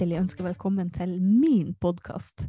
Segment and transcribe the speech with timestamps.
[0.00, 2.46] hjertelig ønske velkommen til min podkast.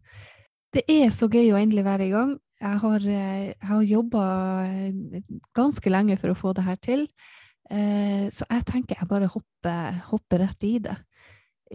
[0.71, 2.29] Det er så gøy å endelig være i gang.
[2.61, 4.21] Jeg har, eh, jeg har jobba
[4.63, 5.19] eh,
[5.53, 7.03] ganske lenge for å få det her til,
[7.69, 10.95] eh, så jeg tenker jeg bare hopper, hopper rett i det.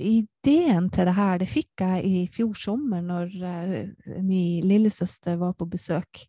[0.00, 3.36] Ideen til det her det fikk jeg i fjor sommer når
[4.24, 6.24] min lillesøster var på besøk.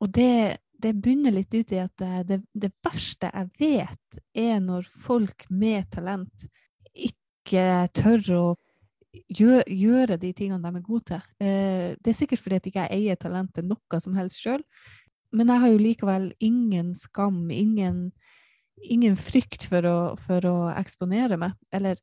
[0.00, 1.94] Og det, det bunner litt ut i at
[2.26, 6.50] det, det, verste jeg vet, er når folk med talent
[7.46, 8.44] ikke tør å
[9.32, 11.26] gjøre, gjøre de tingene de er gode til.
[11.40, 14.64] Eh, det er sikkert fordi at ikke eier talentet noe som helst sjøl,
[15.36, 18.10] men jeg har jo likevel ingen skam, ingen,
[18.82, 21.56] ingen frykt for å, for å, eksponere meg.
[21.74, 21.98] Eller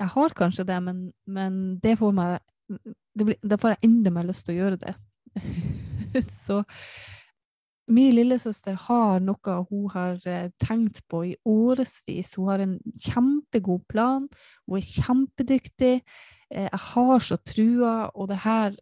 [0.00, 2.38] jeg har kanskje det, men, men det får meg
[3.50, 4.92] Da får jeg enda mer lyst til å gjøre det.
[6.44, 6.60] Så
[7.90, 12.36] Min lillesøster har noe hun har eh, tenkt på i årevis.
[12.38, 14.28] Hun har en kjempegod plan,
[14.66, 15.96] hun er kjempedyktig.
[16.50, 18.78] Eh, jeg har så trua, og det her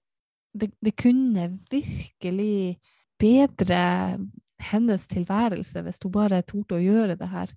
[0.58, 2.78] det, det kunne virkelig
[3.20, 4.18] bedre
[4.58, 7.52] hennes tilværelse hvis hun bare torde å gjøre det her.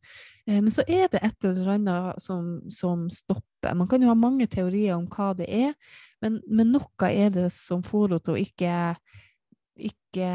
[0.48, 3.76] Eh, men så er det et eller annet som, som, stopper.
[3.76, 5.76] Man kan jo ha mange teorier om hva det er,
[6.22, 8.78] men, men noe er det som får henne til å ikke
[9.90, 10.30] ikke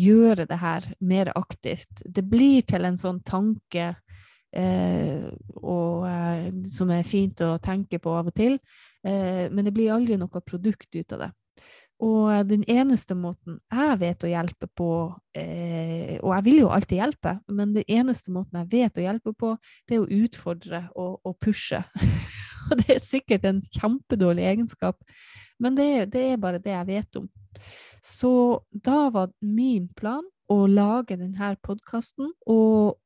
[0.00, 2.02] gjøre det her mer aktivt.
[2.04, 3.92] Det blir til en sånn tanke
[4.56, 5.26] eh,
[5.60, 8.58] og, eh, som er fint å tenke på av og til,
[9.06, 11.32] eh, men det blir aldri noe produkt ut av det.
[12.04, 14.90] Og den eneste måten jeg vet å hjelpe på,
[15.32, 19.32] eh, og jeg vil jo alltid hjelpe, men den eneste måten jeg vet å hjelpe
[19.32, 19.54] på,
[19.88, 21.80] det er å utfordre og, og pushe.
[22.68, 25.00] og det er sikkert en kjempedårlig egenskap,
[25.62, 27.30] men det, det er bare det jeg vet om.
[28.06, 33.00] Så da var min plan å lage denne podkasten og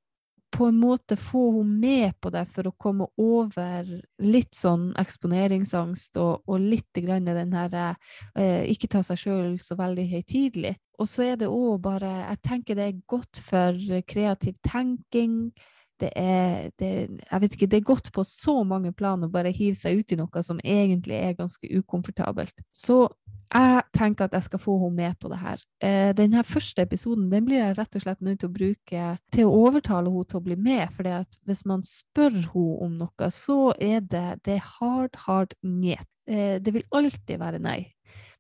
[0.51, 3.87] på en måte få henne med på det for å komme over
[4.21, 9.79] litt sånn eksponeringsangst og, og litt grann den her eh, ikke ta seg sjøl så
[9.79, 10.75] veldig høytidelig.
[11.01, 13.79] Og så er det òg bare Jeg tenker det er godt for
[14.11, 15.55] kreativ tenking.
[16.01, 16.91] Det er, det,
[17.21, 20.15] jeg vet ikke, det er godt på så mange plan å bare hive seg ut
[20.15, 22.57] i noe som egentlig er ganske ukomfortabelt.
[22.73, 23.05] Så
[23.51, 25.63] jeg tenker at jeg skal få henne med på det her.
[25.83, 29.49] Eh, denne første episoden den blir jeg rett og slett nødt til å bruke til
[29.49, 30.85] å overtale henne til å bli med.
[30.95, 31.09] For
[31.49, 36.07] hvis man spør henne om noe, så er det, det hard, hard njet.
[36.31, 37.81] Eh, det vil alltid være nei.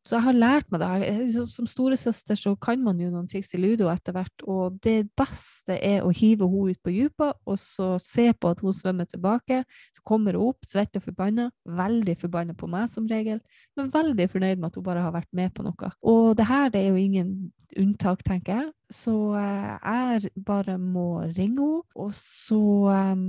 [0.06, 1.42] Så jeg har lært meg det.
[1.50, 5.76] Som storesøster så kan man jo noen triks i ludo etter hvert, og det beste
[5.76, 9.62] er å hive henne ut på dypet, og så se på at hun svømmer tilbake.
[9.96, 13.42] Så kommer hun opp, svett og forbanna, veldig forbanna på meg som regel,
[13.76, 15.92] men veldig fornøyd med at hun bare har vært med på noe.
[16.00, 17.34] Og det her det er jo ingen
[17.78, 18.72] unntak, tenker jeg.
[18.90, 23.24] Så eh, jeg bare må ringe henne, og så um,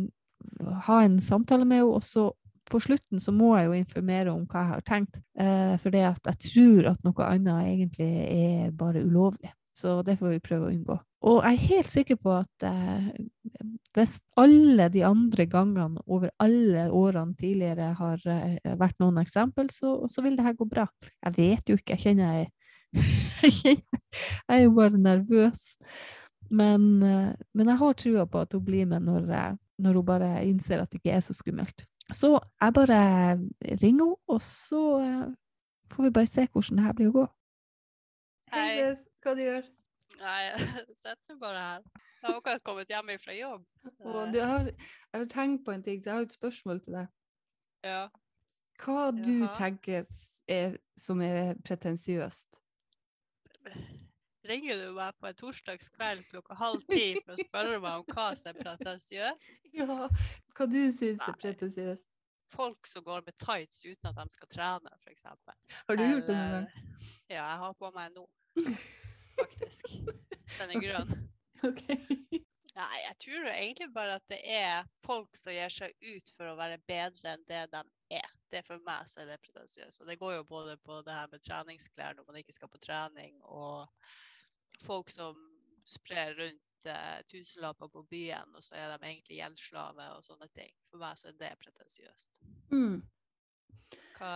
[0.87, 2.29] ha en samtale med henne, og så
[2.71, 6.37] på slutten så må jeg jo informere om hva jeg har tenkt, eh, for jeg
[6.47, 9.51] tror at noe annet egentlig er bare ulovlig.
[9.77, 10.97] Så det får vi prøve å unngå.
[11.29, 13.11] Og jeg er helt sikker på at eh,
[13.95, 19.99] hvis alle de andre gangene over alle årene tidligere har eh, vært noen eksempel, så,
[20.11, 20.87] så, vil det her gå bra.
[21.27, 22.49] Jeg vet jo ikke, jeg kjenner jeg
[23.63, 23.77] jeg
[24.51, 25.71] er jo bare nervøs.
[26.51, 29.29] Men, eh, men jeg har trua på at hun blir med når,
[29.79, 31.85] når hun bare innser at det ikke er så skummelt.
[32.13, 33.01] Så jeg bare
[33.81, 35.27] ringer henne, og så eh,
[35.91, 37.27] får vi bare se hvordan det her blir å gå.
[38.51, 39.07] Hei, Grace.
[39.23, 39.69] Hva du gjør
[40.19, 41.83] Nei, jeg sitter bare her.
[41.95, 43.63] Jeg har akkurat kommet hjem fra jobb.
[44.03, 46.97] Og du har, jeg har tenkt på en ting, så jeg har et spørsmål til
[46.99, 47.07] deg.
[47.87, 48.01] Ja.
[48.81, 49.53] Hva du Jaha.
[49.57, 50.03] tenker
[50.51, 52.61] er, som er pretensiøst?
[54.49, 58.31] Ringer du meg på en torsdagskveld klokka halv ti for å spørre meg om hva
[58.37, 59.49] som er pretensiøst?
[59.77, 59.85] Ja,
[60.57, 62.07] hva du syns er pretensiøst?
[62.51, 65.27] Folk som går med tights uten at de skal trene, f.eks.
[65.29, 66.87] Har du gjort det noen gang?
[67.29, 68.25] Ja, jeg har på meg nå,
[69.39, 69.93] faktisk.
[70.57, 71.13] Den er grønn.
[71.61, 72.41] Okay.
[72.71, 76.57] Nei, jeg tror egentlig bare at det er folk som gir seg ut for å
[76.57, 77.81] være bedre enn det de
[78.17, 78.27] er.
[78.51, 80.01] Det er For meg så er det pretensiøst.
[80.01, 82.81] Og det går jo både på det her med treningsklær når man ikke skal på
[82.83, 83.85] trening, og
[84.79, 85.39] folk som
[85.87, 90.71] sprer rundt eh, tusenlapper på byen, og så er de egentlig gjeldsslave og sånne ting.
[90.89, 92.41] For meg så er det pretensiøst.
[92.71, 93.01] Mm.
[94.17, 94.31] Hva,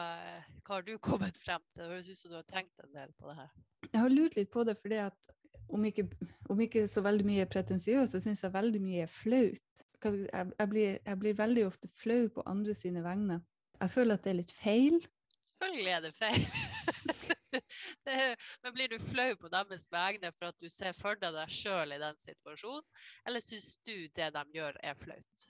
[0.65, 1.83] hva, har du kommet frem til?
[1.83, 3.55] Det høres ut som du har tenkt en del på det her.
[3.91, 5.35] Jeg har lurt litt på det fordi at
[5.73, 6.05] om ikke,
[6.49, 9.85] om ikke så veldig mye pretensiøst, så syns jeg veldig mye er flaut.
[10.05, 13.39] Jeg, jeg, blir, jeg, blir, veldig ofte flau på andre sine vegne.
[13.81, 14.99] Jeg føler at det er litt feil.
[15.49, 16.45] Selvfølgelig er det feil.
[18.63, 21.95] men blir du flau på deres vegne for at du ser for deg deg sjøl
[21.95, 22.87] i den situasjonen,
[23.27, 25.47] eller syns du det de gjør er flaut?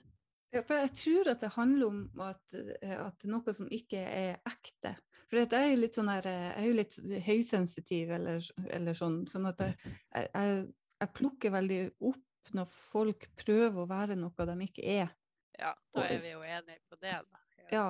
[0.55, 4.93] Ja, jeg tror at det handler om at, at noe som ikke er ekte.
[5.27, 8.47] For jeg er jo litt sånn her, jeg er jo litt høysensitiv eller,
[8.77, 9.75] eller sånn, sånn at jeg,
[10.13, 10.61] jeg,
[11.01, 15.11] jeg, plukker veldig opp når folk prøver å være noe de ikke er.
[15.57, 17.41] Ja, da er vi jo enige på det, da.
[17.65, 17.87] Ja, ja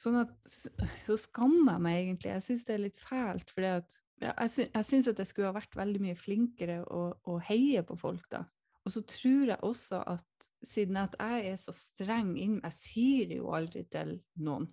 [0.00, 2.32] sånn at så skammer jeg meg egentlig.
[2.32, 3.84] Jeg syns det er litt fælt, for jeg,
[4.20, 8.26] jeg syns at jeg skulle ha vært veldig mye flinkere å, å heie på folk,
[8.32, 8.44] da.
[8.86, 13.28] Og så tror jeg også at siden at jeg er så streng inn Jeg sier
[13.28, 14.70] det jo aldri til noen.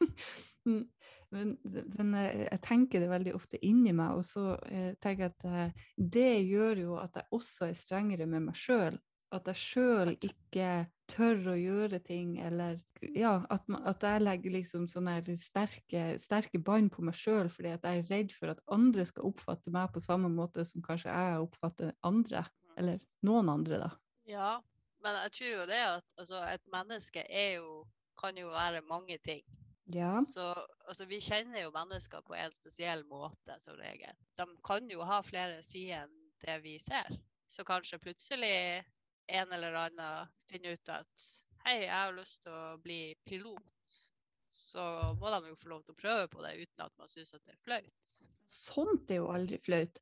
[0.66, 5.46] men, men, jeg tenker det veldig ofte inni meg, og så eh, tenker jeg at
[5.50, 8.98] eh, det gjør jo at jeg også er strengere med meg sjøl.
[9.30, 10.70] At jeg sjøl ikke
[11.10, 12.78] tør å gjøre ting, eller
[13.14, 17.86] ja, at, at jeg legger liksom sånne sterke, sterke bånd på meg sjøl fordi at
[17.86, 21.46] jeg er redd for at andre skal oppfatte meg på samme måte som kanskje jeg
[21.46, 22.44] oppfatter andre.
[22.78, 23.90] Eller noen andre, da.
[24.30, 24.50] Ja,
[25.04, 27.24] men jeg tror jo det at altså, et menneske
[27.56, 27.82] jo,
[28.20, 29.42] kan jo være mange ting.
[29.90, 30.20] Ja.
[30.26, 30.52] Så
[30.86, 34.14] altså, vi kjenner jo mennesker på en spesiell måte som regel.
[34.38, 37.10] De kan jo ha flere sider enn det vi ser.
[37.50, 38.84] Så kanskje plutselig
[39.30, 41.28] en eller annen finner ut at
[41.66, 43.98] hei, jeg har lyst til å bli pilot.
[44.50, 44.82] Så
[45.18, 47.54] må de jo få lov til å prøve på det uten at man syns det
[47.54, 48.14] er flaut.
[48.50, 50.00] Sånt er jo aldri flaut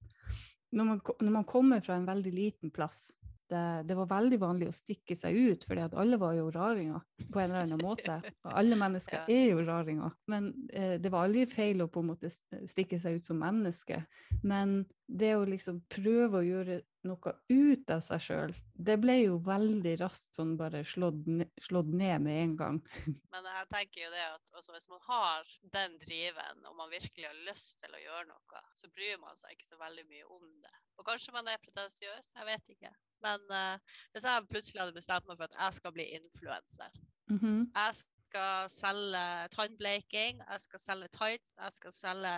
[0.70, 3.06] når man, når man, kommer fra en veldig liten plass
[3.48, 7.00] det, det, var veldig vanlig å stikke seg ut, fordi at alle var jo raringer
[7.32, 8.18] på en eller annen måte.
[8.60, 10.12] Alle mennesker er jo raringer.
[10.28, 14.02] Men eh, det var aldri feil å på en måte stikke seg ut som menneske.
[14.44, 18.54] Men det å liksom prøve å gjøre noe ut av seg sjøl,
[18.88, 21.24] det ble jo veldig raskt sånn bare slått,
[21.64, 22.80] slått, ned med en gang.
[23.34, 27.26] Men jeg tenker jo det at altså, hvis man har den driven, og man virkelig
[27.26, 30.46] har lyst til å gjøre noe, så bryr man seg ikke så veldig mye om
[30.62, 30.76] det.
[30.98, 32.94] Og kanskje man er pretensiøs, jeg vet ikke.
[33.24, 36.90] Men uh, hvis jeg plutselig hadde bestemt meg for at jeg skal bli influenser
[37.30, 37.60] mm -hmm.
[37.74, 37.94] Jeg
[38.28, 39.24] skal selge
[39.56, 42.34] tannbleking, jeg skal selge tights, jeg skal selge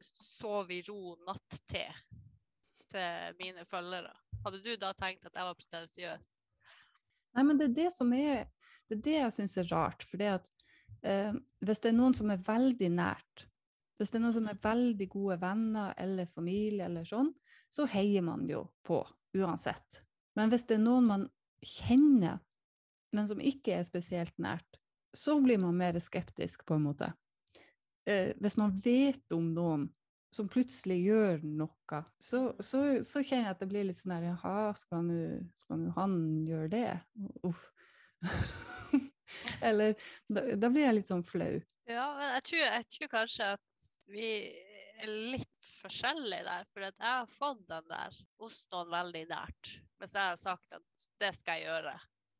[0.00, 1.86] sov i ro natt-te
[2.96, 4.12] til mine følgere.
[4.46, 6.28] Hadde du da tenkt at jeg var pretensiøs?
[7.36, 8.46] Nei, men det er det som er
[8.86, 10.04] Det er det jeg syns er rart.
[10.06, 10.48] For det at
[11.02, 11.34] eh,
[11.66, 13.46] hvis det er noen som er veldig nært,
[13.98, 17.32] hvis det er noen som er veldig gode venner eller familie eller sånn,
[17.72, 19.00] så heier man jo på
[19.34, 20.02] uansett.
[20.38, 21.26] Men hvis det er noen man
[21.66, 22.38] kjenner,
[23.16, 24.78] men som ikke er spesielt nært,
[25.16, 27.10] så blir man mer skeptisk, på en måte.
[28.06, 29.88] Eh, hvis man vet om noen
[30.34, 34.28] som plutselig gjør noe, så, så, så, kjenner jeg at det blir litt sånn her
[34.30, 36.16] Jaha, skal nå han
[36.48, 36.88] gjøre det?
[37.46, 37.70] Uff.
[39.66, 39.94] Eller
[40.28, 41.54] da, da, blir jeg litt sånn flau.
[41.86, 44.30] Ja, men jeg tror, jeg tror kanskje at vi
[45.02, 46.66] er litt forskjellige der.
[46.72, 49.76] For jeg har fått den der hos noen veldig nært.
[50.00, 51.94] Mens jeg har sagt at det skal jeg gjøre.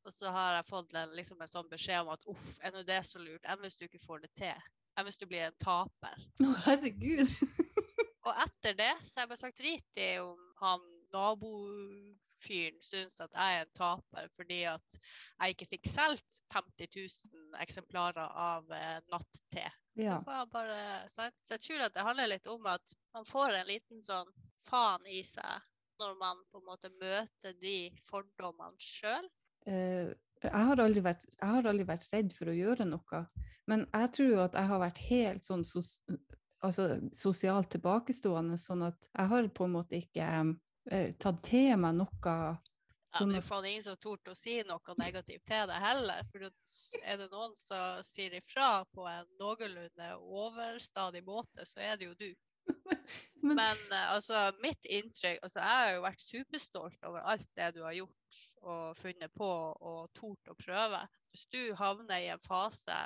[0.07, 2.83] Og så har jeg fått en, liksom en sånn beskjed om at uff, er nå
[2.87, 3.43] det så lurt?
[3.43, 4.67] Enn hvis du ikke får det til?
[4.97, 6.27] Enn hvis du blir en taper?
[6.41, 7.29] Å, herregud.
[8.27, 10.81] Og etter det så har jeg bare sagt drit i om han
[11.13, 17.61] nabofyren syns at jeg er en taper fordi at jeg ikke fikk solgt 50 000
[17.63, 19.63] eksemplarer av eh, natt-te.
[19.97, 20.19] Ja.
[20.51, 24.29] Bare, så jeg tror at det handler litt om at man får en liten sånn
[24.67, 29.25] faen i seg når man på en måte møter de fordommene sjøl.
[29.65, 30.13] Uh,
[30.43, 33.23] jeg, har vært, jeg har aldri vært redd for å gjøre noe,
[33.67, 35.97] men jeg tror jo at jeg har vært helt sånn sos
[36.65, 40.29] altså, sosialt tilbakestående, sånn at jeg har på en måte ikke
[40.91, 42.57] eh, tatt til meg noe
[43.15, 46.25] ja, det er faen ingen som torde å si noe negativt til deg heller.
[46.31, 52.09] For er det noen som sier ifra på en noenlunde overstadig måte, så er det
[52.11, 52.27] jo du.
[53.41, 57.67] Men, Men eh, altså, mitt inntrykk altså, Jeg har jo vært superstolt over alt det
[57.75, 59.49] du har gjort og funnet på
[59.91, 60.99] og tort å prøve.
[61.31, 62.97] Hvis du havner i en fase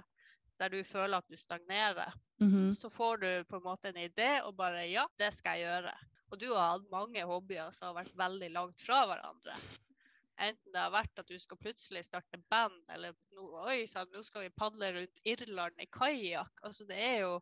[0.61, 2.73] der du føler at du stagnerer, mm -hmm.
[2.73, 5.93] så får du på en måte en idé og bare ja, det skal jeg gjøre.
[6.31, 9.55] Og du har hatt mange hobbyer som har vært veldig langt fra hverandre.
[10.41, 14.23] Enten det har vært at du skal plutselig starte band, eller no, oi sann, nå
[14.23, 16.63] skal vi padle rundt Irland i kajakk.
[16.63, 17.35] Altså, det er jo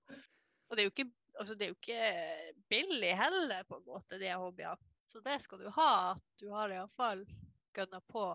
[0.69, 4.19] Og det er jo ikke, altså, det er jo ikke billig heller, på en måte,
[4.21, 4.93] de hobbyene.
[5.09, 5.91] Så det skal du ha.
[6.13, 7.23] At du har iallfall
[7.73, 8.27] gønna på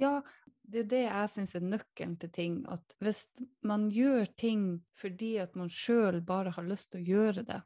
[0.00, 0.20] ja,
[0.62, 2.56] det er det jeg syns er nøkkelen til ting.
[2.72, 3.26] At hvis
[3.66, 4.64] man gjør ting
[4.98, 7.60] fordi at man sjøl bare har lyst til å gjøre det,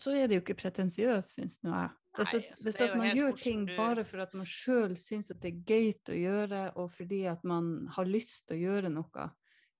[0.00, 1.96] så er det jo ikke pretensiøst, syns nå jeg.
[2.18, 3.74] Hvis, Nei, altså, hvis man gjør ting du...
[3.76, 7.44] bare for at man sjøl syns at det er gøy å gjøre, og fordi at
[7.46, 9.26] man har lyst til å gjøre noe,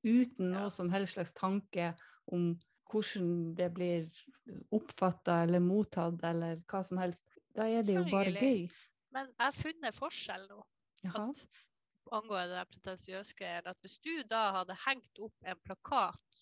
[0.07, 1.91] uten noe som helst slags tanke
[2.31, 2.53] om
[2.91, 4.07] hvordan det blir
[4.75, 8.69] oppfatta eller mottatt eller hva som helst, da er det jo bare gøy.
[9.15, 10.61] Men jeg har funnet forskjell nå.
[11.11, 11.45] At
[12.11, 16.41] angående det pretensiøse greier, at hvis du da hadde hengt opp en plakat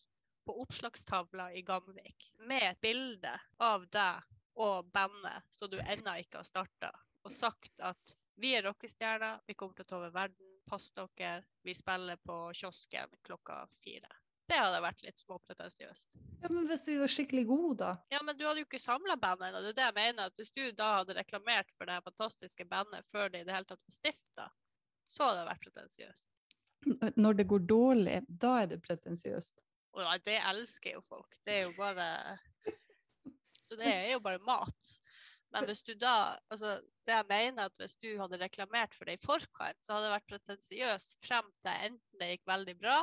[0.48, 6.40] på oppslagstavla i Gamvik med et bilde av deg og bandet som du ennå ikke
[6.40, 6.92] har starta,
[7.24, 11.42] og sagt at vi er rockestjerner, vi kommer til å ta over verden, pass dere,
[11.64, 14.10] vi spiller på kiosken klokka fire.
[14.48, 16.08] Det hadde vært litt småpretensiøst.
[16.40, 17.90] Ja, men hvis vi var skikkelig gode, da?
[18.14, 19.60] Ja, men du hadde jo ikke samla bandet ennå.
[19.60, 20.30] Det er det jeg mener.
[20.30, 23.56] at Hvis du da hadde reklamert for det her fantastiske bandet før det i det
[23.56, 24.48] hele tatt var stifta,
[25.08, 26.28] så hadde det vært pretensiøst.
[27.18, 29.60] Når det går dårlig, da er det pretensiøst.
[29.98, 31.38] Ja, det elsker jo folk.
[31.44, 32.08] Det er jo bare
[33.66, 34.98] Så det er jo bare mat.
[35.52, 36.78] Men hvis du da Altså,
[37.08, 40.14] det jeg mener at hvis du hadde reklamert for det i forkant, så hadde det
[40.14, 43.02] vært pretensiøst frem til enten det gikk veldig bra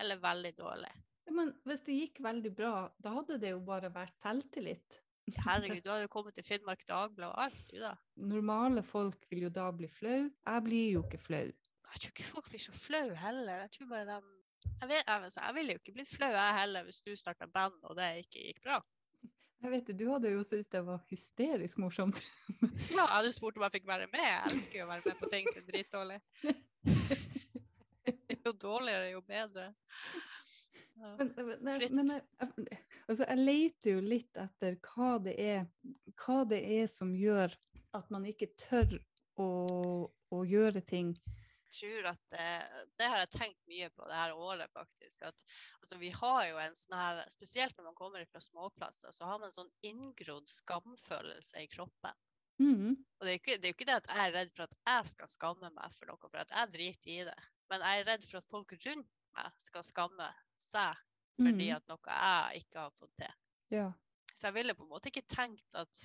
[0.00, 0.92] eller veldig dårlig.
[1.24, 5.00] Ja, men hvis det gikk veldig bra, da hadde det jo bare vært selvtillit.
[5.40, 7.94] Herregud, du hadde jo kommet til Finnmark Dagblad og alt, du da.
[8.32, 10.26] Normale folk vil jo da bli flau.
[10.28, 11.46] Jeg blir jo ikke flau.
[11.94, 13.64] Jeg tror ikke folk blir så flau heller.
[13.64, 14.20] Jeg tror bare de
[14.64, 17.76] jeg, vet, jeg, jeg ville jo ikke blitt flau jeg heller hvis du starta band
[17.84, 18.78] og det ikke gikk bra.
[19.64, 22.18] Jeg vet du, du hadde jo syntes det var hysterisk morsomt.
[22.90, 24.24] Ja, jeg hadde spurt om jeg fikk være med.
[24.24, 26.18] Jeg elsker jo å være med på ting som er dritdårlig.
[28.44, 29.72] Jo dårligere, jo bedre.
[30.94, 31.08] Ja.
[31.18, 31.58] Men, men,
[31.90, 32.76] men jeg,
[33.08, 35.64] altså, jeg leter jo litt etter hva det er,
[36.22, 37.50] hva det er som gjør
[37.98, 38.94] at man ikke tør
[39.42, 39.48] å,
[40.06, 41.14] å gjøre ting.
[41.74, 42.50] Jeg tror at det,
[43.00, 45.24] det har jeg tenkt mye på det her året, faktisk.
[45.26, 45.42] At
[45.80, 49.40] altså, vi har jo en sånn her Spesielt når man kommer fra småplasser, så har
[49.40, 52.14] man en sånn inngrodd skamfølelse i kroppen.
[52.62, 52.94] Mm.
[52.94, 54.68] Og det er, jo ikke, det er jo ikke det at jeg er redd for
[54.68, 57.40] at jeg skal skamme meg for noe, for at jeg driter i det.
[57.74, 60.28] Men jeg er redd for at folk rundt meg skal skamme
[60.62, 60.94] seg
[61.34, 61.76] fordi Mhm.
[61.76, 63.32] at noe jeg ikke har fått til.
[63.70, 63.92] Ja.
[64.34, 66.02] Så jeg ville på en måte ikke tenkt at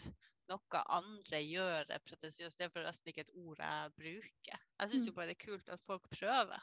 [0.50, 2.58] noe andre gjør er pretensiøst.
[2.58, 4.60] Det er forresten ikke et ord jeg bruker.
[4.80, 5.16] Jeg syns jo Mm.
[5.16, 6.60] bare det er kult at folk prøver.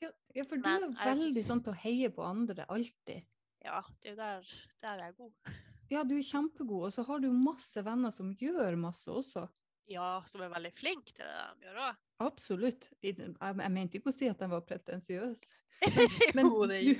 [0.00, 3.26] Ja, ja, for du er veldig synes- sånn til å heie på andre, alltid.
[3.64, 4.42] Ja, det er jo der,
[4.80, 5.32] der er jeg god.
[5.90, 9.48] Ja, du er kjempegod, og så har du masse venner som gjør masse også.
[9.88, 12.02] Ja, som er veldig flink til det de gjør òg.
[12.24, 12.90] Absolutt.
[13.04, 13.16] Jeg,
[13.70, 15.44] mente ikke å si at den var pretensiøs.
[16.34, 16.96] Men, er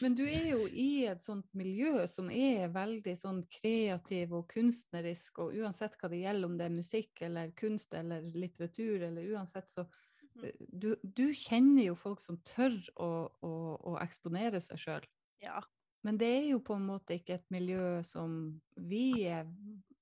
[0.00, 5.42] men du er jo i et sånt miljø som er veldig sånn kreativ og kunstnerisk,
[5.44, 9.68] og uansett hva det gjelder, om det er musikk eller kunst eller litteratur eller uansett,
[9.68, 9.84] så
[10.34, 10.44] Mhm.
[10.44, 13.10] eh, du, du kjenner jo folk som tør å,
[13.44, 13.52] å,
[13.92, 15.06] å eksponere seg sjøl.
[15.42, 15.60] Ja.
[16.06, 19.46] Men det er jo på en måte ikke et miljø som vi er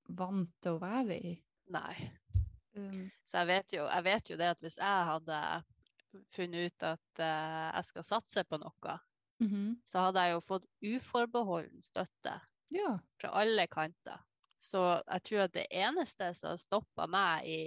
[0.09, 1.35] vant til å være i.
[1.71, 2.11] Nei.
[2.81, 5.41] Um, Så jeg vet, jo, jeg vet jo det at hvis jeg hadde
[6.35, 8.97] funnet ut at uh, jeg skal satse på noe,
[9.43, 9.77] mhm.
[9.87, 12.39] så hadde jeg jo fått uforbeholden støtte
[12.75, 12.97] Ja.
[13.21, 14.21] fra alle kanter.
[14.61, 17.61] Så jeg tror at det eneste som stoppa meg i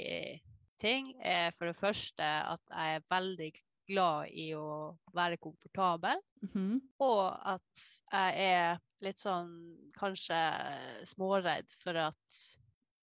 [0.79, 3.51] ting, er for det første at jeg er veldig
[3.89, 6.79] glad i å være komfortabel, mhm.
[7.03, 9.51] og at jeg er litt sånn
[9.97, 10.39] kanskje
[11.09, 12.43] småredd for at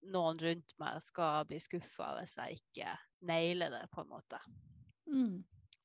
[0.09, 2.93] noen rundt meg skal bli skuffa hvis jeg ikke
[3.29, 4.41] nailer det, på en måte.
[5.11, 5.41] Mm.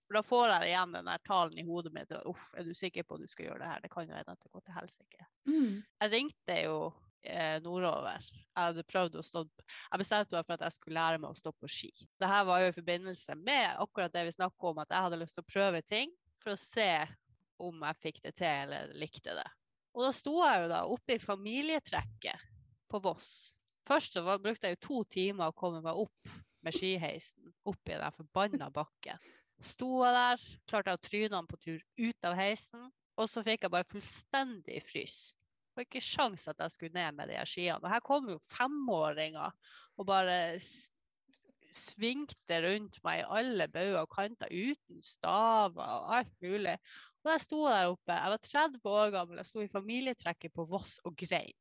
[0.05, 2.13] For da får jeg igjen den der talen i hodet mitt.
[2.29, 3.81] Uff, er du sikker på at du skal gjøre det her?
[3.81, 5.27] Det kan jo hende at det går til helsike.
[5.49, 5.81] Mm.
[5.81, 6.77] Jeg ringte jo
[7.25, 8.27] eh, nordover.
[8.29, 11.39] Jeg hadde prøvd å stå Jeg bestemte meg for at jeg skulle lære meg å
[11.39, 11.91] stå på ski.
[12.21, 15.39] Dette var jo i forbindelse med akkurat det vi snakka om, at jeg hadde lyst
[15.39, 16.91] til å prøve ting for å se
[17.65, 19.47] om jeg fikk det til eller likte det.
[19.95, 22.49] Og da sto jeg jo da oppe i familietrekket
[22.91, 23.54] på Voss.
[23.85, 27.91] Først så var, brukte jeg jo to timer å komme meg opp med skiheisen opp
[27.91, 29.21] i den forbanna bakken.
[29.61, 33.65] Sto jeg der, klarte jeg å tryne på tur ut av heisen, og så fikk
[33.65, 35.19] jeg bare fullstendig frys.
[35.31, 37.81] Det var ikke sjans at jeg skulle ned med de skiene.
[37.83, 39.53] Og her kom jo femåringer
[39.99, 40.37] og bare
[41.75, 46.77] svingte rundt meg i alle bauger og kanter uten staver og alt mulig.
[47.25, 50.67] Og jeg sto der oppe, jeg var 30 år gammel, jeg sto i familietrekket på
[50.69, 51.57] Voss og grein.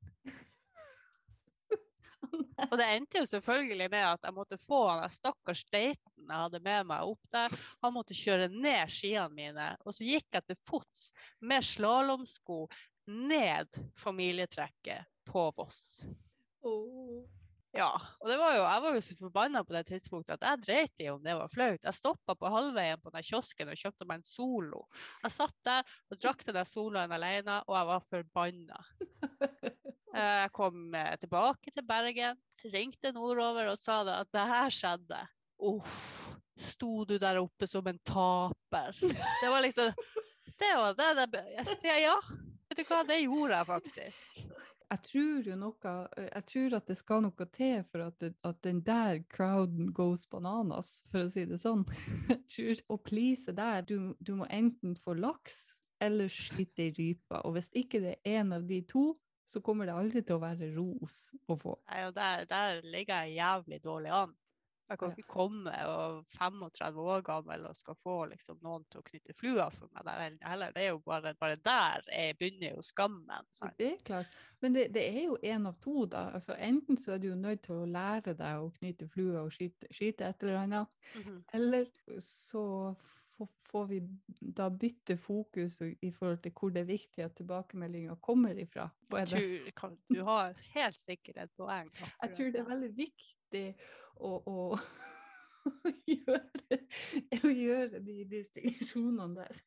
[2.71, 6.61] Og det endte jo selvfølgelig med at jeg måtte få han stakkars daten jeg hadde
[6.64, 7.53] med meg opp der.
[7.85, 9.69] Han måtte kjøre ned skiene mine.
[9.85, 11.09] Og så gikk jeg til fots
[11.45, 12.64] med slalåmsko
[13.12, 13.69] ned
[14.00, 16.00] familietrekket på Voss.
[17.75, 17.91] Ja,
[18.23, 21.03] og det var jo, jeg var jo så forbanna på det tidspunktet at jeg dreit
[21.03, 21.83] i om det var flaut.
[21.83, 24.85] Jeg stoppa på halvveien på den kiosken og kjøpte meg en Solo.
[25.25, 28.85] Jeg satt der og drakk den Soloen alene, og jeg var forbanna.
[30.14, 32.38] Eh, Jeg kom eh, tilbake til Bergen,
[32.73, 35.21] ringte nordover og sa det at det her skjedde.
[35.64, 38.94] Uff, sto du der oppe som en taper?
[39.00, 39.90] Det var liksom
[40.59, 42.16] Det var det, det Jeg sier ja.
[42.71, 44.38] Vet du hva, det gjorde jeg faktisk.
[44.90, 48.61] jeg tror jo noe Jeg tror at det skal noe til for at, det, at
[48.66, 51.85] den der crowden goes bananas, for å si det sånn.
[52.30, 57.38] Jeg tror Å please der, du, du må enten få laks eller skyte ei rype.
[57.47, 59.14] Og hvis ikke det er en av de to,
[59.47, 61.77] så kommer det aldri til å være ros å få.
[61.91, 64.35] Nei, og der, der ligger jeg jævlig dårlig an.
[64.91, 65.15] Jeg kan Ja.
[65.17, 69.71] ikke komme og 35 år gammel og skal få liksom, noen til å knytte flua
[69.73, 70.75] for meg der heller.
[70.77, 73.47] Det er jo bare, bare der jeg begynner jo skammen.
[73.51, 73.79] sant?
[73.79, 74.27] Det er klart.
[74.61, 76.27] Men det, det er jo en av to, da.
[76.37, 79.53] Altså, enten så er du jo nødt til å lære deg å knyte flua og
[79.57, 81.45] skyte, skyte et eller annet, Mhm.
[81.55, 81.87] eller
[82.21, 82.95] så
[83.71, 84.00] får vi
[84.41, 88.88] da bytte fokus i forhold til hvor det er viktig at tilbakemeldinga kommer ifra.
[89.11, 91.91] Jeg tror, kan, du har helt sikkert et poeng.
[92.23, 93.64] Jeg tror det er veldig viktig
[94.17, 94.69] å, å,
[95.67, 96.81] å, gjøre,
[97.43, 99.64] å gjøre de distinksjonene der.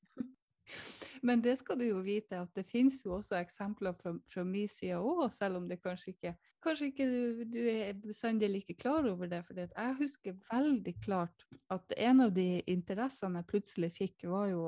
[1.25, 4.69] Men det skal du jo vite at det finnes jo også eksempler fra, fra min
[4.71, 9.05] side òg, selv om det kanskje ikke Kanskje ikke du, du er bestandig like klar
[9.07, 9.43] over det.
[9.45, 14.63] For jeg husker veldig klart at en av de interessene jeg plutselig fikk, var jo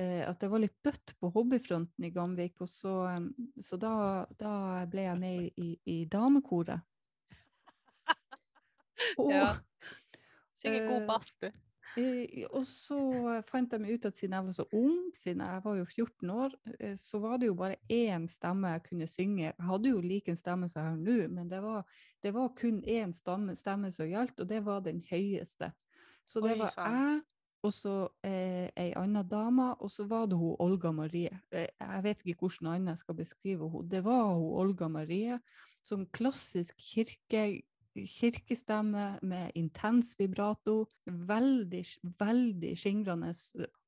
[0.00, 2.62] eh, at det var litt dødt på hobbyfronten i Gamvik.
[2.64, 2.96] Og så,
[3.60, 3.92] så da,
[4.40, 4.54] da
[4.90, 6.80] ble jeg med i, i damekoret.
[9.20, 9.52] Og, Ja.
[10.56, 11.52] Synger god bass, badstue.
[11.96, 12.98] Eh, og så
[13.48, 16.32] fant jeg meg ut at siden jeg var så ung, siden jeg var jo 14
[16.34, 19.46] år, eh, så var det jo bare én stemme jeg kunne synge.
[19.46, 21.86] Jeg hadde jo like en stemme som jeg har nå, men det var,
[22.22, 25.72] det var kun én stemme, stemme som gjaldt, og det var den høyeste.
[26.26, 27.22] Så det Oi, var jeg,
[27.64, 27.94] og så
[28.26, 31.32] eh, ei anna dame, og så var det hun Olga Marie.
[31.50, 33.88] Eh, jeg vet ikke hvordan annet jeg skal beskrive henne.
[33.90, 35.40] Det var hun Olga Marie,
[35.86, 37.46] sånn klassisk kirke
[38.04, 40.84] kirkestemme med intens vibrato.
[41.06, 41.82] Veldig,
[42.20, 43.32] veldig skingrende.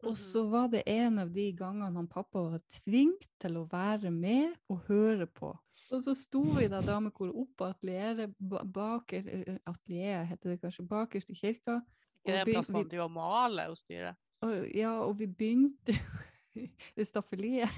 [0.09, 4.13] Og så var det en av de gangene han pappa var tvunget til å være
[4.15, 5.53] med og høre på.
[5.89, 9.29] Og så sto vi da damekoret opp på atelieret, bak, baker,
[9.69, 11.79] atelieret heter det kanskje, bakerst i kirka.
[12.19, 14.19] Ikke det er plass man driver og maler og styrer?
[14.77, 15.97] Ja, og vi begynte
[17.01, 17.73] i staffeliet.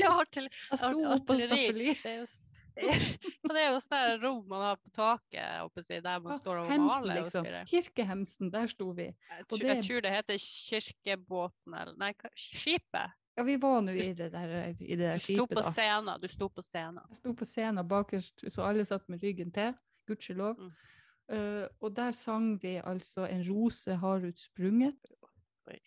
[0.00, 0.54] Ja, artilleri.
[0.70, 2.38] Jeg sto opp på staffeliet.
[3.44, 6.74] Men det er jo sånn rom man har på taket, oppe, der man står og
[6.84, 7.48] maler liksom.
[7.70, 9.08] Kirkehemsen, der sto vi.
[9.10, 13.16] Jeg, det- jeg tror det heter kirkebåten, eller nei, skipet.
[13.38, 15.70] Ja, vi var nå i det der, i det der skipet, da.
[15.72, 16.20] scenen.
[16.20, 17.00] Du sto på scenen.
[17.08, 19.74] Jeg sto på scenen bakerst, så alle satt med ryggen til,
[20.10, 20.58] gudskjelov.
[20.58, 20.72] Mm.
[21.30, 25.06] Uh, og der sang vi altså 'En rose har utsprunget'.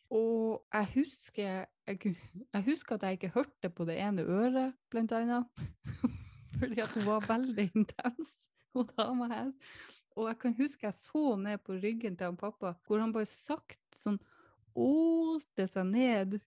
[0.10, 2.16] Og jeg husker, jeg,
[2.54, 5.46] jeg husker at jeg ikke hørte på det ene øret, blant annet.
[6.60, 8.38] Fordi at hun var veldig intens,
[8.74, 9.52] hun dama her.
[10.18, 13.30] Og jeg kan huske jeg så ned på ryggen til han pappa, hvor han bare
[13.30, 14.20] sakte sånn
[14.74, 16.40] ålte seg ned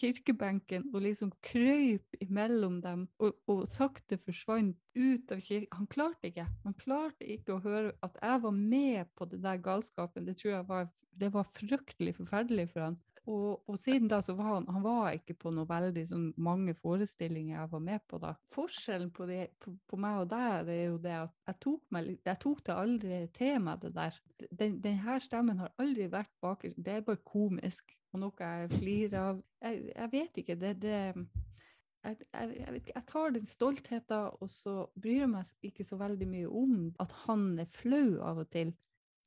[0.00, 5.70] kirkebenken og liksom krøyp imellom dem og, og sakte forsvant ut av kirken.
[5.76, 6.46] Han klarte ikke.
[6.64, 10.28] Han klarte ikke å høre at jeg var med på det der galskapen.
[10.28, 13.00] Det tror jeg var, det var fryktelig forferdelig for han.
[13.28, 16.72] Og, og siden da så var han, han var ikke på noe veldig sånn mange
[16.78, 18.32] forestillinger jeg var med på da.
[18.48, 21.82] Forskjellen på, det, på, på meg og deg det er jo det at jeg tok,
[21.92, 24.16] meg, jeg tok det aldri til meg det der.
[24.48, 26.80] Den, den her stemmen har aldri vært bakerst.
[26.80, 29.44] Det er bare komisk og noe jeg flirer av.
[29.60, 30.58] Jeg, jeg vet ikke.
[30.64, 35.68] Det, det jeg, jeg, jeg, ikke, jeg tar den stoltheten, og så bryr jeg meg
[35.68, 38.72] ikke så veldig mye om at han er flau av og til.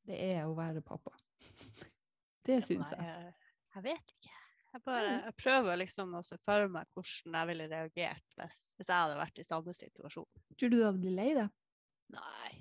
[0.03, 1.13] Det er å være pappa.
[2.43, 3.31] Det syns jeg.
[3.75, 3.85] Jeg.
[3.85, 4.39] Vet ikke.
[4.73, 8.89] Jeg, bare, jeg prøver liksom å se for meg hvordan jeg ville reagert hvis, hvis
[8.89, 10.45] jeg hadde vært i samme situasjon.
[10.57, 11.51] Tror du du hadde blitt lei deg?
[12.13, 12.53] Nei.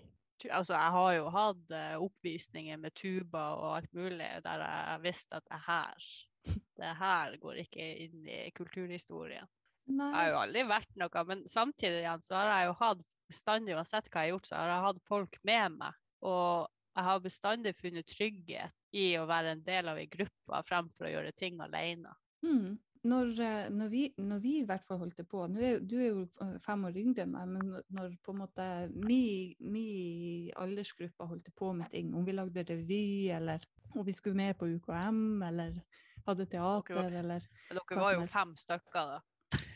[0.50, 5.38] Altså, jeg har jo hatt eh, oppvisninger med tuba og alt mulig der jeg visste
[5.38, 6.08] at det her,
[6.82, 9.48] det her går ikke inn i kulturhistorien.
[9.88, 13.74] Jeg har jo aldri vært noe, men samtidig igjen så har jeg jo hatt bestandig,
[13.78, 15.98] uansett hva jeg har gjort, så har jeg hatt folk med meg.
[16.28, 21.08] Og jeg har bestandig funnet trygghet i å være en del av ei gruppe fremfor
[21.08, 22.12] å gjøre ting alene.
[22.44, 22.78] Mm.
[23.04, 26.04] Når, eh, når, vi, når vi i hvert fall holdt det på er, Du er
[26.12, 31.26] jo eh, fem år yngre enn meg, men når- på en måte min, min aldersgruppe
[31.26, 33.64] holdt på med ting, om vi lagde revy, eller
[33.96, 35.80] om vi skulle med på UKM, eller
[36.28, 37.40] hadde teater, var- eller
[37.72, 39.20] dere var jo fem stykker, da.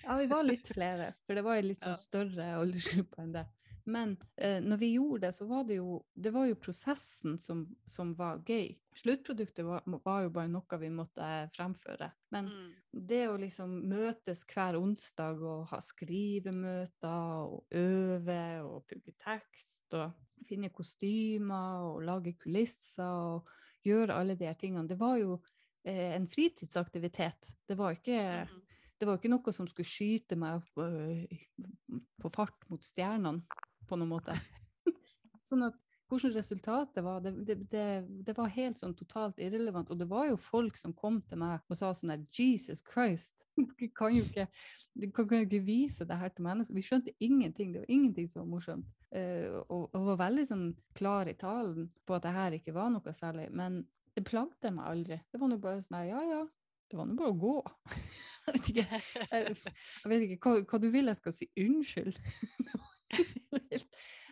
[0.07, 3.47] Ja, vi var litt flere, for det var en litt sånn større aldersgruppe enn det.
[3.87, 7.63] Men eh, når vi gjorde det, så var det jo, det var jo prosessen som,
[7.87, 8.73] som var gøy.
[8.99, 12.11] Sluttproduktet var, var jo bare noe vi måtte fremføre.
[12.35, 12.73] Men Mm.
[13.07, 20.17] det å liksom møtes hver onsdag og ha skrivemøter og øve og pugge tekst og
[20.47, 23.51] finne kostymer og lage kulisser og
[23.87, 25.39] gjøre alle de her tingene, det var jo
[25.87, 27.53] eh, en fritidsaktivitet.
[27.69, 28.63] Det var ikke mm
[29.01, 31.25] det var ikke noe som skulle skyte meg opp, øh,
[32.23, 33.45] på fart mot stjernene,
[33.89, 34.37] på noen måte.
[35.49, 37.87] sånn at hvordan resultatet var, det, det, det,
[38.27, 39.91] det, var helt sånn totalt irrelevant.
[39.91, 43.35] Og det var jo folk som kom til meg og sa sånn her Jesus Christ,
[43.81, 44.47] du kan jo ikke,
[45.11, 46.77] kan, kan jo ikke vise det her til mennesker.
[46.77, 47.73] Vi skjønte ingenting.
[47.75, 48.93] Det var ingenting som var morsomt.
[49.17, 50.67] Uh, og, og, var veldig sånn
[50.99, 53.49] klar i talen på at det her ikke var noe særlig.
[53.55, 53.83] Men
[54.17, 55.21] det plagde meg aldri.
[55.33, 56.43] Det var nå bare sånn ja ja,
[56.91, 57.57] det var nå bare å gå.
[58.47, 59.01] jeg vet ikke,
[59.33, 62.21] jeg, jeg vet ikke hva, hva, du vil jeg skal si unnskyld.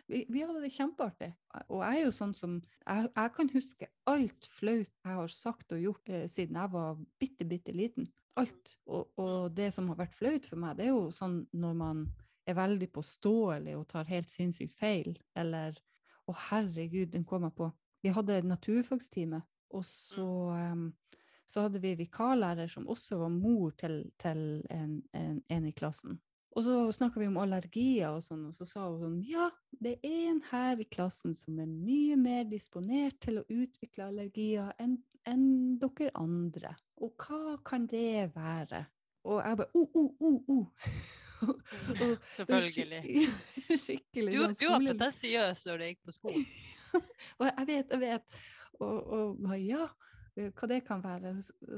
[0.07, 1.31] Vi, vi, hadde det kjempeartig.
[1.69, 5.73] Og jeg er jo sånn som Jeg, jeg kan huske alt flaut jeg har sagt
[5.75, 8.09] og gjort eh, siden jeg var bitte, bitte liten.
[8.39, 8.75] Alt.
[8.85, 12.05] Og, og, det som har vært flaut for meg, det er jo sånn når man
[12.45, 15.77] er veldig påståelig og tar helt sinnssykt feil, eller
[16.25, 17.67] Å, herregud, den kom jeg på.
[18.01, 19.43] Vi hadde naturfagstime,
[19.77, 20.25] og så
[20.57, 20.87] um,
[21.45, 24.39] så hadde vi vikarlærer som også var mor til, til
[24.73, 26.17] en, en, en, i klassen.
[26.55, 29.49] Og så snakka vi om allergier og sånn, og så sa hun sånn Ja,
[29.83, 34.71] det er en her i klassen som er mye mer disponert til å utvikle allergier
[34.79, 34.95] enn
[35.27, 35.45] en
[35.81, 36.75] dere andre.
[37.01, 38.85] Og hva kan det være?
[39.25, 41.51] Og jeg bare oh, oh, oh, oh.
[42.37, 43.25] Selvfølgelig.
[43.85, 46.45] Skikkelig Du, sånn du var pretensiøs når du gikk på skolen.
[47.41, 48.39] og jeg vet, jeg vet.
[48.79, 49.89] Og, og ja,
[50.35, 51.33] hva det kan være,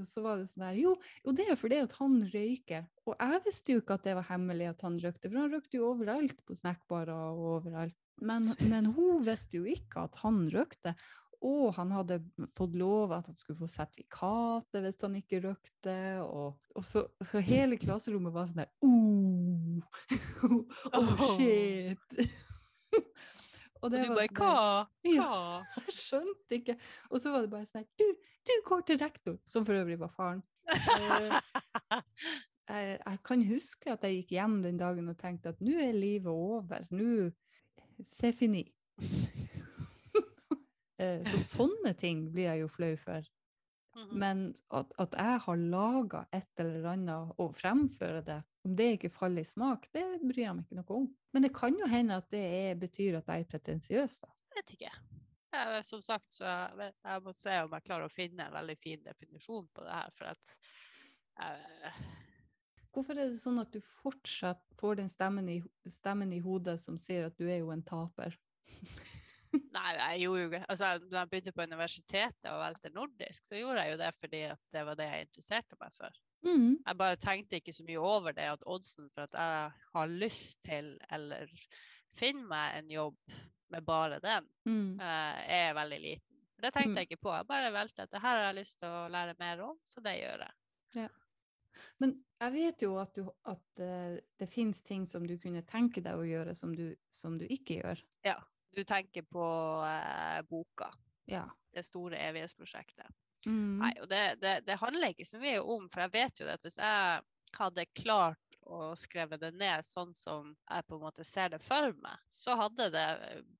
[0.07, 2.87] så var det sånn der jo, jo, det er fordi at han røyker.
[3.05, 5.79] Og jeg visste jo ikke at det var hemmelig at han røykte, for han røykte
[5.79, 7.97] jo overalt på snackbarer og overalt.
[8.17, 10.95] Men, men, hun visste jo ikke at han røykte.
[11.45, 12.15] Og han hadde
[12.57, 15.97] fått lov at han skulle få sertifikatet hvis han ikke røykte.
[16.25, 19.77] Og, og så, så, hele klasserommet var sånn der oh,
[20.97, 22.17] oh, shit!
[23.81, 24.53] Og, det og du bare sånn Hva?
[25.07, 25.37] Ja,
[25.85, 26.77] jeg skjønte ikke.
[27.11, 28.05] Og så var det bare sånn Du,
[28.49, 29.37] du går til rektor!
[29.49, 30.43] Som for øvrig var faren.
[30.67, 31.37] Uh,
[32.71, 35.95] jeg, jeg, kan huske at jeg gikk hjem den dagen og tenkte at nå er
[35.97, 36.87] livet over.
[36.91, 37.29] Nå
[38.05, 38.61] C'est fini.
[41.01, 43.25] uh, så sånne ting blir jeg jo flau for.
[43.97, 44.17] Mm-hmm.
[44.21, 44.43] Men
[44.77, 49.45] at, at jeg har laga et eller annet og fremfører det, om det ikke faller
[49.45, 51.07] i smak, det bryr jeg meg ikke noe om.
[51.35, 54.33] Men det kan jo hende at det er, betyr at jeg er pretensiøs, da.
[54.57, 54.93] Vet ikke.
[55.55, 58.77] Jeg, som sagt, så jeg, jeg må se om jeg klarer å finne en veldig
[58.81, 60.55] fin definisjon på det her, for at
[61.37, 62.07] jeg,
[62.97, 65.59] Hvorfor er det sånn at du fortsatt får den stemmen i,
[65.91, 68.33] stemmen i hodet som sier at du er jo en taper?
[69.77, 73.85] Nei, jeg gjorde jo altså, Da jeg begynte på universitetet og valgte nordisk, så gjorde
[73.85, 74.41] jeg jo det fordi
[74.73, 76.17] det var det jeg interesserte meg for.
[76.47, 76.77] Mm.
[76.85, 80.61] Jeg bare tenkte ikke så mye over det at oddsen for at jeg har lyst
[80.65, 81.51] til eller
[82.15, 83.37] finner meg en jobb
[83.73, 84.99] med bare den, mm.
[85.01, 86.43] uh, er veldig liten.
[86.57, 86.97] Det tenkte mm.
[87.01, 87.33] jeg ikke på.
[87.35, 90.01] Jeg bare valgte at det her har jeg lyst til å lære mer om, så
[90.05, 90.55] det gjør jeg.
[91.03, 91.09] Ja.
[92.01, 96.01] Men jeg vet jo at, du, at uh, det finnes ting som du kunne tenke
[96.05, 98.01] deg å gjøre som du, som du ikke gjør.
[98.25, 98.39] Ja,
[98.73, 99.45] du tenker på
[99.83, 100.89] uh, boka.
[101.29, 101.45] Ja.
[101.75, 103.11] Det store evighetsprosjektet.
[103.47, 103.79] Mm.
[103.79, 106.63] Nei, og det, det, det, handler ikke så mye om, for jeg vet jo at
[106.65, 107.21] hvis jeg
[107.55, 111.93] hadde klart å skrive det ned sånn som jeg på en måte ser det for
[112.03, 113.07] meg, så hadde det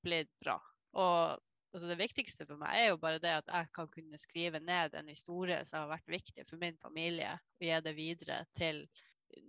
[0.04, 0.58] blitt bra.
[0.98, 1.38] Og
[1.72, 4.98] altså, det viktigste for meg er jo bare det at jeg kan kunne skrive ned
[4.98, 8.84] en historie som har vært viktig for min familie, og gi det videre til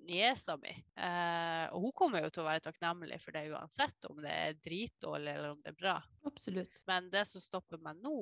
[0.08, 0.72] niesa mi.
[0.98, 4.58] Eh, og hun kommer jo til å være takknemlig for det uansett, om det er
[4.64, 5.96] dritdårlig eller om det er bra.
[6.28, 6.80] Absolutt.
[6.90, 8.18] Men det som stopper meg nå,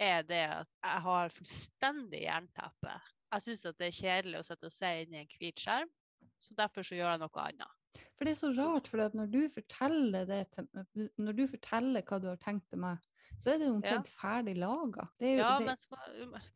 [0.00, 2.96] er det at jeg har fullstendig jernteppe.
[3.30, 5.92] Jeg syns det er kjedelig å sitte og se inn i en hvit skjerm,
[6.40, 7.76] så derfor så gjør jeg noe annet.
[8.16, 10.68] For det er så rart, for når du forteller det til,
[11.20, 13.00] når du forteller hva du har tenkt til meg,
[13.40, 14.16] så er det omtrent ja.
[14.20, 15.06] ferdig laga.
[15.22, 15.68] Ja, det...
[15.68, 15.96] men så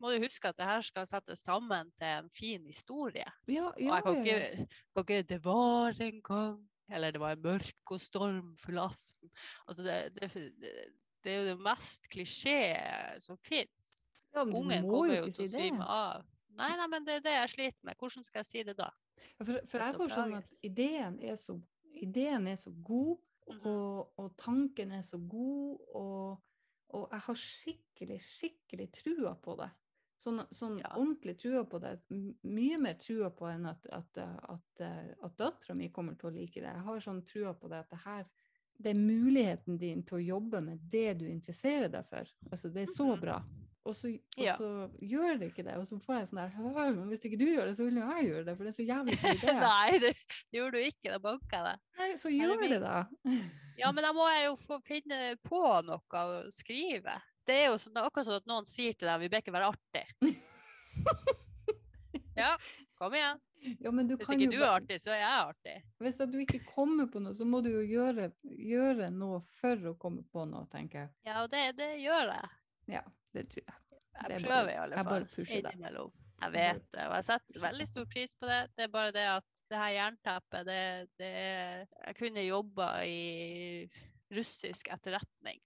[0.03, 3.25] må du huske at det her skal settes sammen til en fin historie.
[3.49, 7.33] Ja, ja, og jeg kan ikke, kan ikke, Det var en gang eller det var
[7.33, 9.31] en mørk og stormfull aften.
[9.65, 10.29] Altså det, det,
[11.25, 12.59] det, er jo det mest klisjé
[13.23, 13.91] som fins.
[14.35, 16.25] Ja, Ungen kommer jo til å svime av.
[16.55, 17.97] Nei, nei, men det er det jeg sliter med.
[17.99, 18.89] Hvordan skal jeg si det da?
[19.25, 21.55] Ja, for, for jeg får sånn at ideen er så,
[21.99, 23.69] ideen er så god, mm -hmm.
[23.71, 26.43] og, og, tanken er så god, og,
[26.87, 29.69] og, jeg har skikkelig, skikkelig trua på det.
[30.17, 30.93] Sånn, sånn ja.
[30.95, 31.99] ordentlig trua på det.
[32.43, 34.81] Mye mer trua på enn at, at, at,
[35.23, 36.71] at dattera mi kommer til å like det.
[36.71, 38.25] Jeg har sånn trua på det at det her
[38.77, 42.31] det er muligheten din til å jobbe med det du interesserer deg for.
[42.51, 43.23] Altså, det er så mm-hmm.
[43.23, 43.37] bra.
[43.85, 44.55] Og så, og ja.
[44.57, 45.75] så, gjør det ikke det.
[45.77, 48.29] Og så får jeg sånn der Hvis ikke du gjør det, så vil jo jeg
[48.31, 49.53] gjøre det, for det er så jævlig god idé.
[49.61, 50.11] Nei, det,
[50.49, 51.11] det gjorde du ikke.
[51.11, 51.83] Da banka jeg deg.
[51.99, 52.95] Nei, så gjør det, da.
[53.81, 57.19] ja, men da må jeg jo få finne på noe å skrive.
[57.45, 59.69] Det er jo sånn, akkurat som at noen sier til deg vi ber ikke være
[59.69, 60.33] artig.
[62.41, 62.55] ja,
[62.97, 63.43] kom igjen.
[63.81, 65.75] Ja, men du Hvis kan ikke du er artig, så er jeg artig.
[66.03, 69.89] Hvis at du ikke kommer på noe, så må du jo gjøre, gjøre noe for
[69.91, 71.09] å komme på noe, tenker jeg.
[71.29, 72.51] Ja, og det, det gjør jeg.
[72.97, 73.01] Ja,
[73.33, 73.81] det tror jeg.
[74.15, 75.33] Jeg Det er bare- prøver i alle jeg bare fall.
[75.35, 76.11] pusher deg.
[76.41, 78.59] Jeg vet det, og jeg setter veldig stor pris på det.
[78.75, 80.79] Det er bare det at det her jernteppet, det,
[81.19, 83.89] det er Jeg kunne jobba i
[84.35, 85.59] russisk etterretning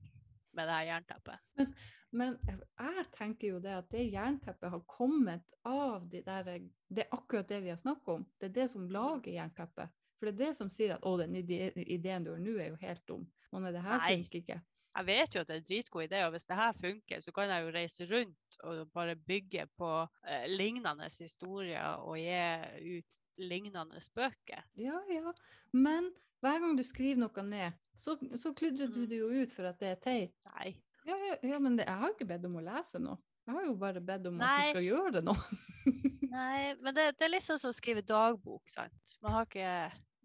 [0.54, 1.40] med det her jernteppet.
[1.58, 1.74] Men
[2.12, 6.50] jeg tenker jo det at det jernteppet har kommet av de der
[6.90, 8.26] Det er akkurat det vi har snakket om.
[8.40, 9.90] Det er det som lager jernteppet.
[10.18, 12.80] For det er det som sier at å, den ideen du har nå, er jo
[12.82, 13.28] helt dum.
[13.54, 14.16] Nei, det her Nei.
[14.18, 14.60] funker ikke.
[15.00, 17.32] Jeg vet jo at det er en dritgod idé, og hvis det her funker, så
[17.32, 19.92] kan jeg jo reise rundt og bare bygge på
[20.28, 24.66] eh, lignende historier og gi ut lignende bøker.
[24.82, 25.32] Ja, ja.
[25.78, 26.10] Men
[26.42, 29.10] hver gang du skriver noe ned, så, så kludrer du Mm.
[29.10, 30.36] det jo ut for at det er teit.
[30.58, 30.74] Nei.
[31.10, 33.18] Ja, ja, ja men det, jeg har ikke bedt om å lese noe.
[33.50, 35.60] Jeg har jo bare bedt om at du skal gjøre noe.
[36.30, 39.16] Nei, men det, det er litt sånn som å skrive dagbok, sant.
[39.26, 39.72] Man har ikke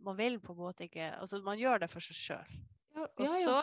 [0.05, 2.59] Man vil på en måte ikke Altså, man gjør det for seg sjøl.
[2.99, 3.57] Ja, Og så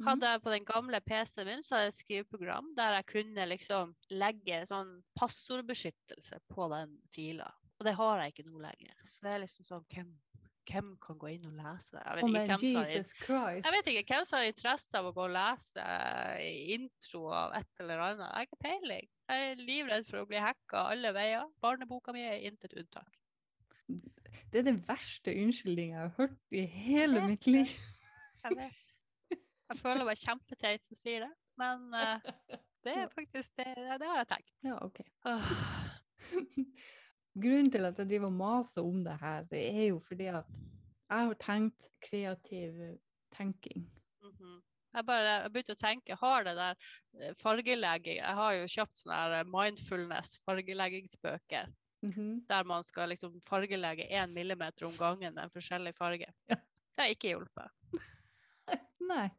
[0.00, 0.06] Mhm.
[0.08, 3.44] hadde jeg på den gamle PC-en min så hadde jeg et skriveprogram der jeg kunne
[3.50, 7.50] liksom legge sånn passordbeskyttelse på den fila.
[7.78, 8.94] Og det har jeg ikke nå lenger.
[9.04, 10.08] Så det er liksom sånn Hvem,
[10.68, 12.02] hvem kan gå inn og lese det?
[12.04, 15.14] Jeg vet, Å, ikke hvem har, jeg vet ikke hvem som har interesse av å
[15.16, 15.86] gå og lese
[16.76, 18.26] intro av et eller annet.
[18.26, 19.08] Jeg har ikke peiling.
[19.30, 21.48] Jeg er livredd for å bli hacka alle veier.
[21.64, 23.18] Barneboka mi er intet unntak.
[24.50, 27.70] Det er den verste unnskyldninga jeg har hørt i hele mitt liv.
[28.44, 28.96] Jeg vet.
[29.70, 32.30] Jeg føler meg kjempeteit som sier det, men uh,
[32.86, 33.68] det er faktisk det,
[34.02, 34.54] det har jeg tenkt.
[34.66, 34.98] Ja, OK.
[35.30, 35.52] Åh,
[37.38, 40.48] Grunnen til at jeg driver og maser om det her, det er jo fordi at
[41.10, 42.98] jeg har tenkt kreativ
[43.36, 43.86] tenking.
[44.22, 44.60] mhm.
[44.94, 46.74] Jeg bare jeg begynte å tenke, har det der
[47.20, 51.70] eh, fargelegging Jeg har jo kjøpt sånne her mindfulness fargeleggingsbøker
[52.02, 52.46] Mhm.
[52.48, 56.32] der man skal liksom fargelegge én millimeter om gangen med en forskjellig farge.
[56.48, 56.56] Ja.
[56.56, 57.70] Det har ikke hjulpet.
[59.10, 59.30] Nei.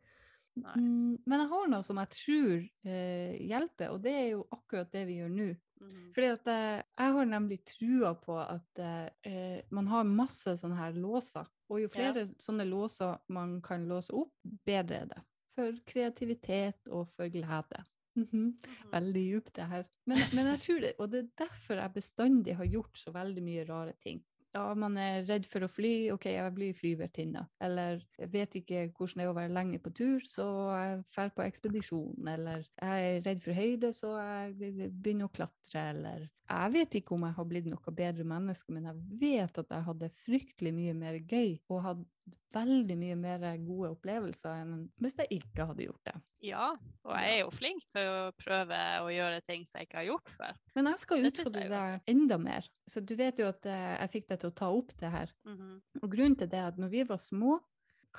[0.56, 0.76] Nei.
[0.78, 4.92] Mm, Men jeg har noe som jeg tror eh, hjelper, og det er jo akkurat
[4.94, 5.48] det vi gjør nå.
[5.82, 6.12] Mhm.
[6.14, 10.94] Fordi at eh, jeg har nemlig trua på at eh, man har masse sånne her
[10.94, 11.48] låser.
[11.72, 11.96] Og jo Ja.
[11.96, 14.34] flere sånne låser man kan låse opp,
[14.66, 15.22] bedre er det.
[15.56, 17.84] For kreativitet og for glede.
[18.16, 18.28] Mhm.
[18.34, 18.92] Mhm.
[18.92, 19.86] Veldig djupt det her.
[20.06, 23.44] Men, men jeg tror det, og det er derfor jeg bestandig har gjort så veldig
[23.44, 24.22] mye rare ting.
[24.52, 27.46] Ja, man er redd for å fly, OK, jeg blir flyvertinne.
[27.64, 31.32] Eller jeg vet ikke hvordan det er å være lenge på tur, så jeg drar
[31.38, 32.28] på ekspedisjon.
[32.34, 35.86] Eller jeg er redd for høyde, så jeg begynner å klatre.
[35.94, 39.72] Eller jeg vet ikke om jeg har blitt noe bedre menneske, men jeg vet at
[39.78, 42.10] jeg hadde fryktelig mye mer gøy og hadde
[42.52, 46.16] veldig mye mer gode opplevelser enn hvis jeg ikke hadde gjort det.
[46.44, 46.68] Ja,
[47.06, 50.10] og jeg er jo flink til å prøve å gjøre ting som jeg ikke har
[50.10, 50.60] gjort før.
[50.76, 52.70] Men jeg skal utfordre deg enda mer.
[52.90, 55.36] Så du vet jo at eh, jeg fikk deg til å ta opp det her.
[55.48, 55.76] Mhm.
[56.02, 57.60] Og grunnen til det er at når vi var små,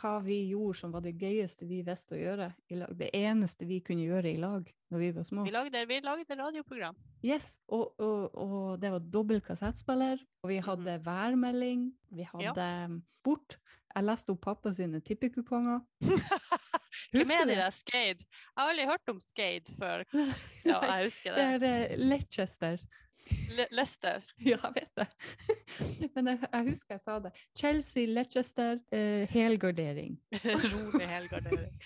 [0.01, 3.67] hva vi gjorde som var det gøyeste vi visste å gjøre i lag, det eneste
[3.69, 5.43] vi kunne gjøre i lag når vi var små.
[5.45, 6.97] Vi lagde, vi lagde radioprogram.
[7.21, 12.89] Yes, og, og, og det var dobbel kassettspiller, og vi hadde værmelding, vi hadde Ja.
[13.23, 13.59] sport.
[13.95, 15.81] Jeg leste opp pappa sine tippekuponger.
[17.13, 17.59] Hvem er de det?
[17.61, 18.25] der Skade?
[18.25, 20.05] Jeg har aldri hørt om Skade før.
[20.69, 21.71] Ja, jeg husker det det.
[21.93, 22.83] er Leicester.
[23.57, 24.23] Le Lester.
[24.51, 25.07] Ja, jeg vet det.
[26.15, 27.31] Men jeg, jeg husker jeg sa det.
[27.59, 30.17] Chelsea, Leicester, eh, helgardering.
[30.43, 31.77] Rolig helgardering.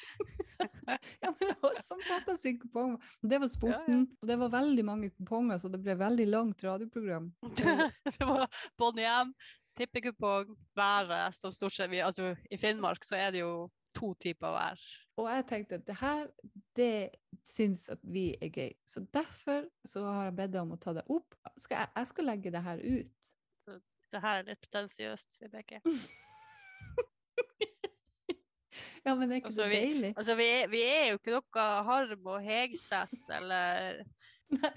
[0.87, 2.97] Ja, men det var som pappa sin kupong.
[3.21, 7.29] Det var sporten, og det var veldig mange kuponger, så det ble veldig langt radioprogram.
[7.59, 8.47] det var
[8.81, 9.35] Bonhjem,
[9.77, 14.53] tippekupong, været, som stort sett vi Altså, i Finnmark så er det jo to typer
[14.53, 14.81] vær.
[15.17, 16.27] Og jeg tenkte at det her,
[16.77, 17.11] det
[17.47, 18.73] syns at vi er gøy.
[18.87, 21.35] Så derfor så har jeg bedt deg om å ta det opp.
[21.57, 23.31] Skal jeg, jeg skal legge det her ut.
[24.13, 25.81] Det her er litt pretensiøst, Vibeke.
[29.07, 30.09] Ja, men er ikke Altså, det vi- deilig?
[30.17, 34.01] Altså, vi er, vi er jo ikke noe Harm og Hegseth eller
[34.55, 34.71] Nei,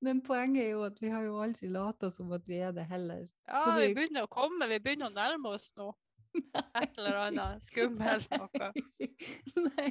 [0.00, 2.86] men poenget er jo at vi har jo aldri lata som at vi er det
[2.88, 3.26] heller.
[3.48, 5.90] Ja, vi vi- begynner å komme, vi begynner å nærme oss nå.
[6.82, 8.68] Et eller annet skummelt noe.
[9.66, 9.88] Nei.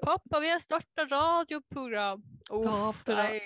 [0.00, 2.22] Pappa, vi har starta radioprogram.
[2.56, 3.40] Uff, nei.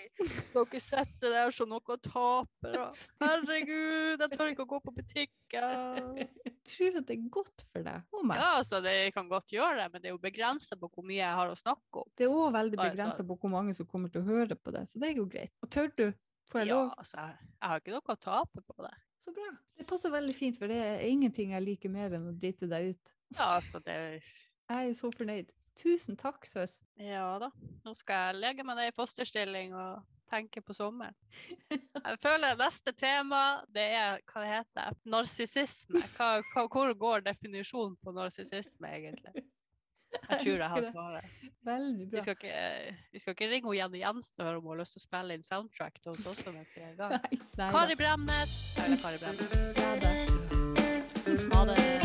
[0.53, 2.91] Dere setter der som noen tapere.
[3.23, 6.17] Herregud, jeg tør ikke å gå på butikken.
[6.21, 6.31] Jeg
[6.71, 8.43] tror at det er godt for deg og meg.
[8.43, 11.21] Ja, altså, det kan godt gjøre det, men det er jo begrensa på hvor mye
[11.23, 12.11] jeg har å snakke om.
[12.19, 14.87] Det er òg veldig begrensa på hvor mange som kommer til å høre på det,
[14.91, 15.55] så det er jo greit.
[15.65, 16.07] Og tør du?
[16.51, 16.95] Får jeg Ja, lov?
[16.99, 18.95] altså, jeg jeg har ikke noe å tape på det.
[19.21, 19.51] Så bra.
[19.77, 22.95] Det passer veldig fint, for det er ingenting jeg liker mer enn å drite deg
[22.95, 23.17] ut.
[23.37, 25.53] Ja, altså, det Jeg er så fornøyd.
[25.81, 26.81] Tusen takk, søs.
[27.01, 27.51] Ja da.
[27.85, 31.17] Nå skal jeg legge meg ned i fosterstilling og tenke på sommeren.
[31.71, 36.03] Jeg føler neste tema, det er hva det heter, narsissisme.
[36.17, 39.45] Hva, hva, hvor går definisjonen på narsissisme, egentlig?
[40.13, 41.25] Jeg tror jeg har svaret.
[41.65, 42.17] Veldig bra.
[42.17, 44.97] Vi skal ikke, vi skal ikke ringe Jenny Jensen og høre om hun har lyst
[44.97, 47.13] til å spille inn soundtrack til oss også mens vi er i gang.
[47.77, 48.53] Kari Bremnes!
[48.77, 48.97] Kari
[51.51, 52.00] Ha det.